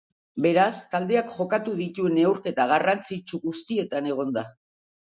[0.45, 4.51] Beraz, taldeak jokatu dituen neurketa garrantzitsu guztietan egon da.